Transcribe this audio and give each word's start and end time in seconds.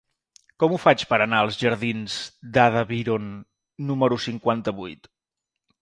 Com 0.61 0.71
ho 0.71 0.79
faig 0.85 1.03
per 1.11 1.19
anar 1.25 1.41
als 1.45 1.59
jardins 1.65 2.17
d'Ada 2.57 2.83
Byron 2.95 3.31
número 3.91 4.21
cinquanta-vuit? 4.29 5.17